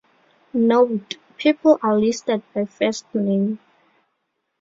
Note: 0.55 1.17
People 1.37 1.77
are 1.83 1.95
listed 1.95 2.41
by 2.55 2.65
first 2.65 3.05
name. 3.13 3.59